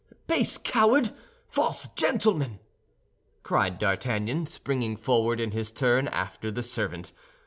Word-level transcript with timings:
"Base 0.25 0.57
coward! 0.57 1.11
false 1.47 1.87
gentleman!" 1.89 2.57
cried 3.43 3.77
D'Artagnan, 3.77 4.47
springing 4.47 4.97
forward, 4.97 5.39
in 5.39 5.51
his 5.51 5.69
turn, 5.69 6.07
after 6.07 6.49
the 6.49 6.63
servant. 6.63 7.11